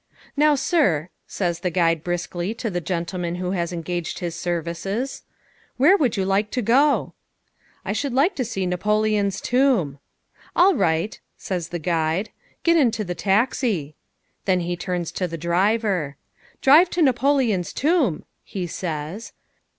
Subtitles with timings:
[0.35, 5.21] "Now, sir," says the guide briskly to the gentleman who has engaged his services,
[5.77, 7.13] "where would you like to go?"
[7.85, 9.99] "I should like to see Napoleon's tomb."
[10.55, 12.31] "All right," says the guide,
[12.63, 13.95] "get into the taxi."
[14.45, 16.17] Then he turns to the driver.
[16.63, 19.33] "Drive to Napoleon's tomb," he says.